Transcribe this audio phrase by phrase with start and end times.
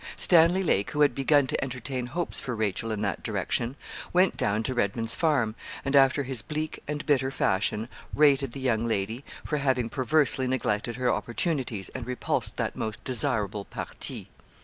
[0.15, 3.75] Stanley Lake, who had begun to entertain hopes for Rachel in that direction,
[4.11, 5.53] went down to Redman's Farm,
[5.85, 10.95] and, after his bleak and bitter fashion, rated the young lady for having perversely neglected
[10.95, 14.29] her opportunities and repulsed that most desirable parti.